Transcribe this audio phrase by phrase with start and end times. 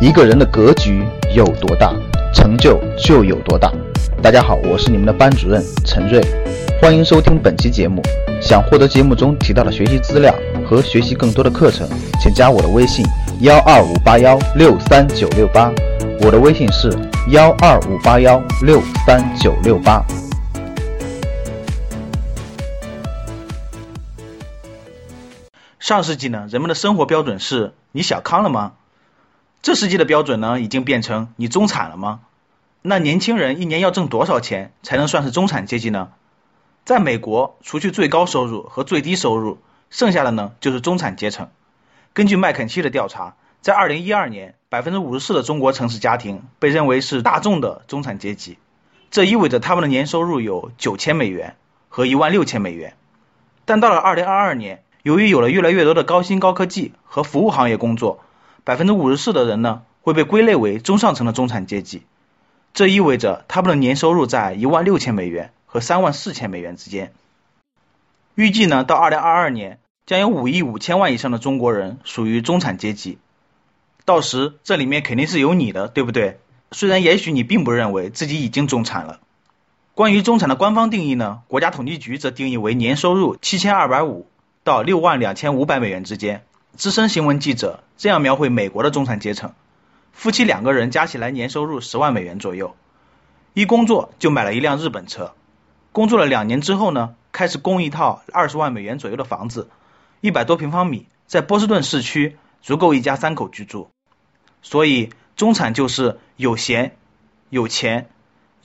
[0.00, 1.04] 一个人的格局
[1.36, 1.94] 有多大，
[2.32, 3.70] 成就就有多大。
[4.22, 6.18] 大家好，我是你们的班主任陈瑞，
[6.80, 8.00] 欢迎收听本期节目。
[8.40, 10.34] 想获得节目中提到的学习资料
[10.66, 11.86] 和学习更多的课程，
[12.18, 13.04] 请加我的微信：
[13.40, 15.70] 幺二五八幺六三九六八。
[16.22, 16.90] 我的微信是
[17.28, 20.02] 幺二五八幺六三九六八。
[25.78, 28.72] 上世纪呢，人们的生活标准是你小康了吗？
[29.62, 32.20] 这世纪的标准呢，已经变成你中产了吗？
[32.80, 36.12] 那年轻人一年要挣多少钱才能算是中产阶级呢？
[36.86, 39.58] 在美国，除去最高收入和最低收入，
[39.90, 41.50] 剩下的呢就是中产阶层。
[42.14, 48.56] 根据麦肯锡的调查，在二零一二年，百分之五十四的中国城市家庭被认为是大众的中产阶级，
[49.10, 51.56] 这意味着他们的年收入有九千美元
[51.90, 52.94] 和一万六千美元。
[53.66, 58.24] 但到了二零二二年，由于有了越来越多的高新高科技和服务行业工作，
[58.64, 62.02] 百分之五十四的人呢会被归类为中上层的中产阶级，
[62.74, 67.12] 这意味着他们的年收入在一万六千美元和三万四千美元之间。
[68.34, 73.18] 预计呢到二零二二年将有五亿五千万以上的中国人属于中产阶级，
[74.04, 76.38] 到时这里面肯定是有你的，对不对？
[76.72, 79.20] 虽然也许你并不认为自己已经中产了。
[79.94, 84.26] 关于中产的官方定义呢，国家统计局则定义为年收入七千二百五
[84.64, 86.44] 到六万两千五百美元之间。
[86.76, 89.52] 资深新闻记者这样描绘美国的中产阶层：
[90.12, 92.74] 夫妻两个人加起来年收入十万美元左右，
[93.52, 95.34] 一工作就买了一辆日本车，
[95.92, 99.68] 工作了两年之后呢，开始供一套二十万美元左右的房子，
[100.20, 103.90] 一百多平方米，在波士顿市区，足够一家三口居住。
[104.62, 106.96] 所以，中产就是有闲、
[107.50, 108.08] 有钱、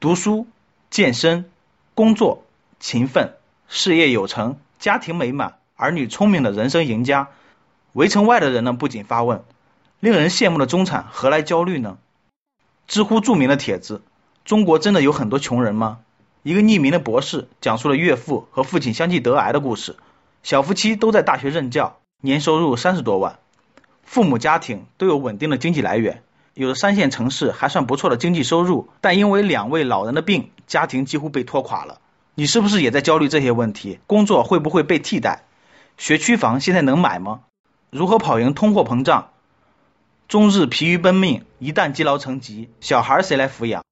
[0.00, 0.46] 读书、
[0.88, 1.50] 健身、
[1.94, 2.44] 工作、
[2.78, 3.34] 勤奋、
[3.68, 7.28] 事业有成、家庭美满、儿女聪明的人生赢家。
[7.98, 9.42] 围城外的人呢，不仅发问：
[9.98, 11.98] 令人羡慕的中产何来焦虑呢？
[12.86, 14.02] 知乎著名的帖子：
[14.44, 15.98] 中国真的有很多穷人吗？
[16.44, 19.96] 一个匿名的博士讲述了岳父和父亲相继得癌的故事。
[20.44, 23.40] 小夫妻都在大学任教，年收入三十多万，
[24.04, 26.22] 父母家庭都有稳定的经济来源，
[26.54, 31.98] 有的三线城市还算不错的经济收入，但因为两位老人的病，家庭几乎被拖垮了。
[32.36, 33.98] 你是不是也在焦虑这些问题？
[34.06, 35.42] 工作会不会被替代？
[35.96, 37.40] 学区房现在能买吗？
[37.90, 39.30] 如何跑赢通货膨胀？
[40.28, 43.82] 终日疲于奔命，一旦积劳成疾，小孩谁来抚养？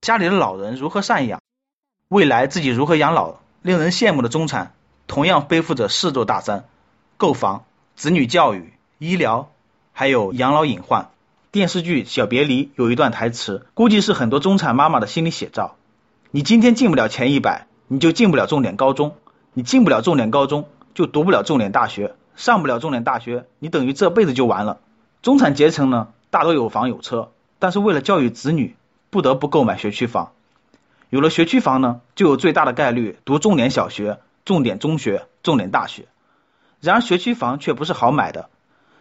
[0.00, 1.40] 家里的老人如何赡养？
[2.08, 3.36] 未来自己如何养老？
[3.62, 4.74] 令人羡慕的中产
[5.06, 6.64] 同样背负着四座大山：
[7.16, 9.50] 购房、子女教育、医疗，
[9.92, 11.10] 还有养老隐患。
[11.52, 15.76] 电视剧《小别离》有一段台词，估计是很多中产妈妈的心理写照：
[16.32, 19.12] 你今天进不了前一百，你就进不了重点高中；
[19.52, 22.16] 你进不了重点高中，就读不了重点大学。
[22.38, 24.78] 上不了重点大学，你等于这辈子就完了。
[25.22, 28.76] 中产阶层呢，大多有房有车，但是为了教育子女，
[29.10, 30.30] 不得不购买学区房。
[31.10, 36.06] 有了学区房呢，就有最大的概率读重点小学、重点中学、重点大学。
[36.80, 38.48] 然而学区房却不是好买的，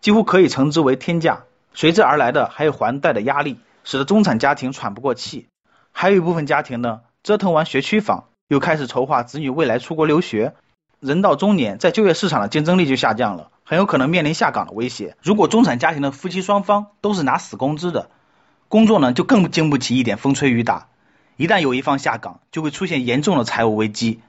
[0.00, 1.42] 几乎可以称之为天价。
[1.74, 5.48] 随之而来的还有还贷的压力，使得中产家庭喘不过气。
[5.92, 10.54] 还有一部分家庭呢，折腾完学区房，又开始筹划子女未来出国留学。
[11.00, 15.16] 人到中年，在就业市场的竞争力就下降了，很有可能面临下岗的威胁。
[15.22, 18.10] 如果中产家庭的夫妻双方都是拿死工资的，
[18.68, 20.88] 工作呢就更经不起一点风吹雨打。
[21.36, 24.20] 一旦有一方下岗，就会出现严重的财务危机。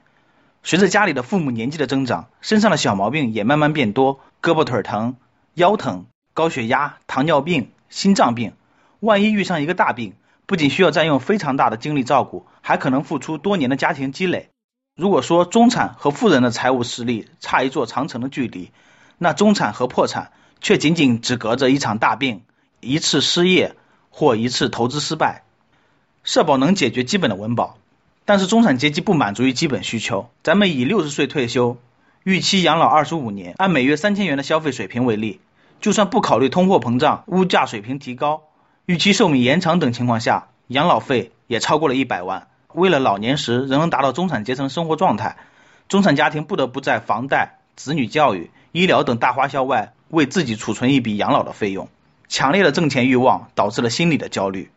[0.62, 5.16] 随着家里的父母年纪的增长，身上的小毛病也慢慢变多，胳膊腿疼、
[5.54, 8.52] 腰疼、高血压、糖尿病、心脏病。
[9.00, 10.12] 万一遇上一个大病，
[10.46, 14.49] 不仅需要占用非常大的精力照顾，还可能付出多年的家庭积累。
[15.00, 18.70] 如果说中产和富人的财务实力差一座长城的距离，
[19.16, 20.30] 那中产和破产
[20.60, 22.42] 却仅仅只隔着一场大病、
[22.80, 23.76] 一次失业
[24.10, 25.42] 或一次投资失败。
[26.22, 27.78] 社保能解决基本的温饱，
[28.26, 30.28] 但是中产阶级不满足于基本需求。
[30.42, 31.78] 咱们以六十岁退休，
[32.22, 35.40] 预期养老二十五年，按每月三千元的消费水平为例，
[35.80, 38.42] 就算不考虑通货膨胀、物价水平提高、
[38.84, 42.48] 预期寿命延长等情况下，养老费也超过了一百万。
[42.72, 45.36] 为了老年时仍能达到中产阶层生活状态，
[45.88, 51.88] 中产家庭不得不在房贷、子女教育、医疗等大花销外，为自己储存一笔养老的费用。
[52.28, 54.70] 强烈的挣钱欲望导致了心理的焦虑。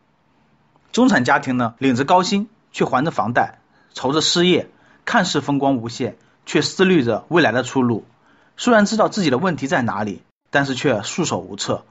[0.90, 3.58] 中产家庭呢，领着高薪却还着房贷，
[3.92, 4.68] 愁着失业，
[5.04, 6.16] 看似风光无限，
[6.46, 8.04] 却思虑着未来的出路。
[8.56, 11.84] 虽然知道自己的问题在哪里，但是却束手无策。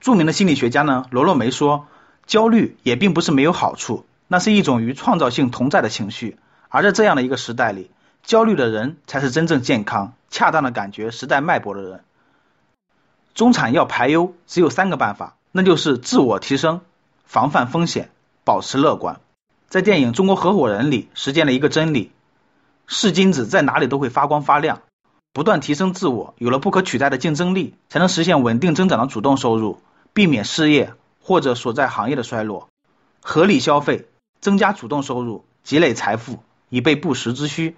[0.00, 1.86] 著名的心理学家呢，罗洛梅说，
[2.26, 4.04] 焦虑也并不是没有好处。
[4.28, 6.38] 那是一种与创造性同在的情绪，
[6.68, 7.90] 而在这样的一个时代里，
[8.22, 12.04] 焦虑的人才是真正健康、恰当的感觉时代脉搏的人。
[13.34, 16.82] 中产要排忧，只有三个办法：那就是自我提升，
[17.24, 18.10] 防范风险，
[18.44, 19.20] 保持乐观。
[19.68, 22.10] 在电影《中国合伙人》里，实践了一个真理：
[22.86, 24.82] 是金子在哪里都会发光发亮。
[25.32, 29.80] 不断提升自我，有了不可取代的竞争力，才能实现稳定增长的主动收入，
[30.12, 30.92] 避免失业
[31.22, 32.68] 或者所在行业的衰落。
[33.20, 34.06] 合理消费，
[34.40, 37.76] 增加主动收入，积累财富，以备不时之需。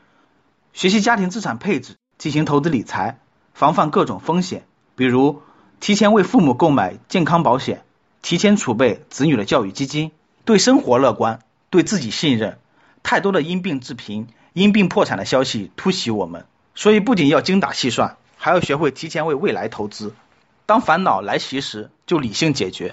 [0.73, 3.19] 学习家庭资产配置，进行投资理财，
[3.55, 4.65] 防范各种风险，
[4.95, 5.43] 比如
[5.81, 7.83] 提前为父母购买健康保险，
[8.23, 10.13] 提前储备子女的教育基金。
[10.45, 12.59] 对生活乐观，对自己信任。
[13.03, 16.47] 太多的因病致贫、因病破产的消息突袭我们。
[16.75, 20.15] 所以不仅要精打细算，还要学会提前为未来投资。
[20.67, 22.93] 当烦恼来袭时，就理性解决；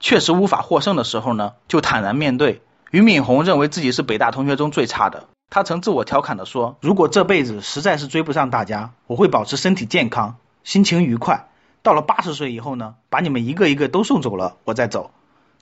[0.00, 2.60] 确实无法获胜的时候呢，就坦然面对。
[2.92, 11.48] 俞敏洪认为自己是北大同学中最差的，他曾自我调侃的说：“如果这辈子实在是追不上大家，我会保持身体健康，心情愉快。
[11.82, 15.10] 到了八十岁以后呢，把你们一个一个都送走了，我再走，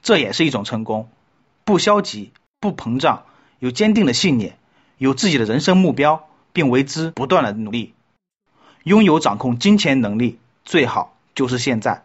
[0.02, 1.08] 这也是一种成功。
[1.64, 3.22] 不消极，不膨胀，
[3.60, 4.58] 有坚定的信念，
[4.98, 7.94] 有自己的人生目标。”并为之不断的努力，
[8.82, 12.04] 拥有掌控金钱能力，最好就是现在。